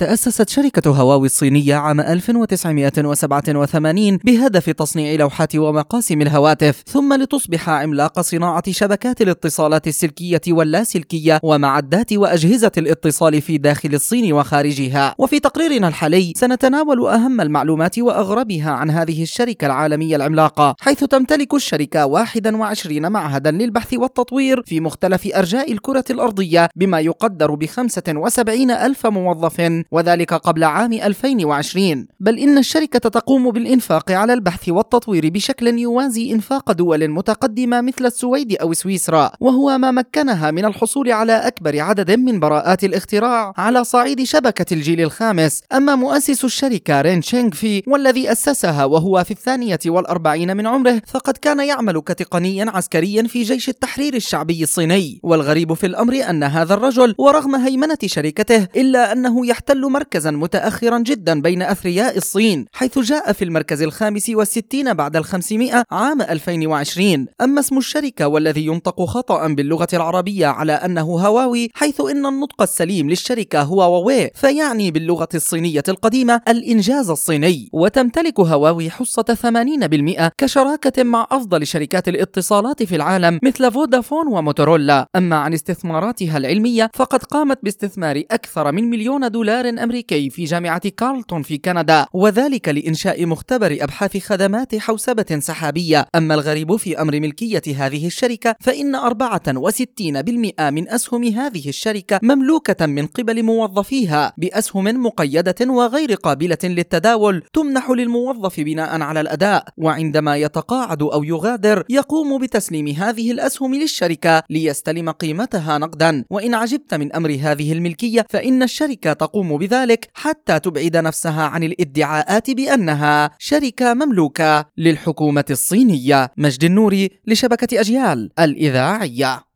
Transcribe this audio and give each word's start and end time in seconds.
تأسست 0.00 0.48
شركة 0.48 0.90
هواوي 0.90 1.26
الصينية 1.26 1.74
عام 1.74 2.00
1987 2.00 4.16
بهدف 4.16 4.70
تصنيع 4.70 5.14
لوحات 5.14 5.56
ومقاسم 5.56 6.22
الهواتف 6.22 6.82
ثم 6.86 7.14
لتصبح 7.14 7.68
عملاق 7.68 8.20
صناعة 8.20 8.70
شبكات 8.70 9.22
الاتصالات 9.22 9.86
السلكية 9.86 10.40
واللاسلكية 10.48 11.40
ومعدات 11.42 12.12
وأجهزة 12.12 12.72
الاتصال 12.78 13.40
في 13.40 13.58
داخل 13.58 13.94
الصين 13.94 14.32
وخارجها. 14.32 15.14
وفي 15.18 15.40
تقريرنا 15.40 15.88
الحالي 15.88 16.32
سنتناول 16.36 17.06
أهم 17.06 17.40
المعلومات 17.40 17.98
وأغربها 17.98 18.70
عن 18.70 18.90
هذه 18.90 19.22
الشركة 19.22 19.66
العالمية 19.66 20.16
العملاقة 20.16 20.74
حيث 20.80 21.04
تمتلك 21.04 21.54
الشركة 21.54 22.06
21 22.06 23.12
معهدا 23.12 23.50
للبحث 23.50 23.94
والتطوير 23.94 24.62
في 24.66 24.80
مختلف 24.80 25.28
أرجاء 25.34 25.72
الكرة 25.72 26.04
الأرضية 26.10 26.68
بما 26.76 27.00
يقدر 27.00 27.54
ب 27.54 27.66
75 27.66 28.70
ألف 28.70 29.06
موظف. 29.06 29.60
وذلك 29.90 30.34
قبل 30.34 30.64
عام 30.64 30.92
2020 30.92 32.06
بل 32.20 32.38
إن 32.38 32.58
الشركة 32.58 32.98
تقوم 32.98 33.50
بالإنفاق 33.50 34.10
على 34.10 34.32
البحث 34.32 34.68
والتطوير 34.68 35.28
بشكل 35.28 35.78
يوازي 35.78 36.32
إنفاق 36.32 36.72
دول 36.72 37.08
متقدمة 37.08 37.80
مثل 37.80 38.06
السويد 38.06 38.56
أو 38.56 38.72
سويسرا 38.72 39.32
وهو 39.40 39.78
ما 39.78 39.90
مكنها 39.90 40.50
من 40.50 40.64
الحصول 40.64 41.12
على 41.12 41.32
أكبر 41.32 41.80
عدد 41.80 42.10
من 42.10 42.40
براءات 42.40 42.84
الاختراع 42.84 43.52
على 43.56 43.84
صعيد 43.84 44.22
شبكة 44.22 44.74
الجيل 44.74 45.00
الخامس. 45.00 45.62
أما 45.72 45.94
مؤسس 45.94 46.44
الشركة 46.44 47.00
رين 47.00 47.20
تشينغ 47.20 47.50
في 47.50 47.82
والذي 47.86 48.32
أسسها 48.32 48.84
وهو 48.84 49.24
في 49.24 49.30
الثانية 49.30 49.78
والأربعين 49.86 50.56
من 50.56 50.66
عمره 50.66 51.02
فقد 51.06 51.36
كان 51.36 51.60
يعمل 51.60 52.00
كتقني 52.00 52.62
عسكري 52.62 53.28
في 53.28 53.42
جيش 53.42 53.68
التحرير 53.68 54.14
الشعبي 54.14 54.62
الصيني. 54.62 55.20
والغريب 55.22 55.74
في 55.74 55.86
الأمر 55.86 56.14
أن 56.30 56.42
هذا 56.42 56.74
الرجل 56.74 57.14
ورغم 57.18 57.54
هيمنة 57.54 57.98
شركته 58.06 58.68
إلا 58.76 59.12
أنه 59.12 59.46
يحتل 59.46 59.79
يحتل 59.80 59.92
مركزا 59.92 60.30
متأخرا 60.30 60.98
جدا 60.98 61.40
بين 61.40 61.62
أثرياء 61.62 62.16
الصين 62.16 62.66
حيث 62.72 62.98
جاء 62.98 63.32
في 63.32 63.44
المركز 63.44 63.82
الخامس 63.82 64.30
والستين 64.30 64.94
بعد 64.94 65.16
الخمسمائة 65.16 65.84
عام 65.90 66.22
2020 66.22 67.26
أما 67.40 67.60
اسم 67.60 67.78
الشركة 67.78 68.28
والذي 68.28 68.66
ينطق 68.66 69.04
خطأ 69.04 69.48
باللغة 69.48 69.88
العربية 69.92 70.46
على 70.46 70.72
أنه 70.72 71.02
هواوي 71.02 71.68
حيث 71.74 72.00
إن 72.00 72.26
النطق 72.26 72.62
السليم 72.62 73.10
للشركة 73.10 73.62
هو 73.62 73.78
واوي 73.78 74.30
فيعني 74.34 74.90
باللغة 74.90 75.28
الصينية 75.34 75.82
القديمة 75.88 76.40
الإنجاز 76.48 77.10
الصيني. 77.10 77.68
وتمتلك 77.72 78.40
هواوي 78.40 78.90
حصة 78.90 79.24
80% 79.42 80.30
كشراكة 80.38 81.02
مع 81.02 81.26
أفضل 81.30 81.66
شركات 81.66 82.08
الاتصالات 82.08 82.82
في 82.82 82.96
العالم 82.96 83.38
مثل 83.42 83.72
فودافون 83.72 84.26
وموتورولا. 84.26 85.06
أما 85.16 85.36
عن 85.36 85.52
استثماراتها 85.54 86.36
العلمية 86.36 86.90
فقد 86.94 87.22
قامت 87.22 87.58
باستثمار 87.62 88.22
أكثر 88.30 88.72
من 88.72 88.90
مليون 88.90 89.30
دولار 89.30 89.59
أمريكي 89.68 90.30
في 90.30 90.44
جامعة 90.44 90.88
كارلتون 90.88 91.42
في 91.42 91.58
كندا 91.58 92.06
وذلك 92.12 92.68
لإنشاء 92.68 93.26
مختبر 93.26 93.78
أبحاث 93.80 94.16
خدمات 94.16 94.76
حوسبة 94.76 95.38
سحابية. 95.38 96.06
أما 96.14 96.34
الغريب 96.34 96.76
في 96.76 97.00
أمر 97.00 97.20
ملكية 97.20 97.62
هذه 97.76 98.06
الشركة 98.06 98.56
فإن 98.60 98.96
64% 98.96 100.70
من 100.70 100.88
أسهم 100.88 101.24
هذه 101.24 101.68
الشركة 101.68 102.20
مملوكة 102.22 102.86
من 102.86 103.06
قبل 103.06 103.42
موظفيها 103.42 104.32
بأسهم 104.38 104.84
مقيدة 104.84 105.54
وغير 105.60 106.14
قابلة 106.14 106.58
للتداول 106.64 107.42
تمنح 107.52 107.90
للموظف 107.90 108.60
بناء 108.60 109.00
على 109.02 109.20
الأداء. 109.20 109.64
وعندما 109.76 110.36
يتقاعد 110.36 111.02
أو 111.02 111.24
يغادر 111.24 111.84
يقوم 111.88 112.38
بتسليم 112.38 112.88
هذه 112.88 113.30
الأسهم 113.30 113.74
للشركة 113.74 114.42
ليستلم 114.50 115.10
قيمتها 115.10 115.78
نقدا. 115.78 116.24
وإن 116.30 116.54
عجبت 116.54 116.94
من 116.94 117.12
أمر 117.12 117.38
هذه 117.40 117.72
الملكية 117.72 118.26
فإن 118.30 118.62
الشركة 118.62 119.12
تقوم 119.50 119.58
بذلك 119.58 120.08
حتى 120.14 120.60
تبعد 120.60 120.96
نفسها 120.96 121.42
عن 121.42 121.62
الادعاءات 121.62 122.50
بأنها 122.50 123.30
شركة 123.38 123.94
مملوكة 123.94 124.66
للحكومة 124.78 125.44
الصينية 125.50 126.30
مجد 126.36 126.64
النوري 126.64 127.10
لشبكة 127.26 127.80
أجيال 127.80 128.30
الإذاعية. 128.38 129.42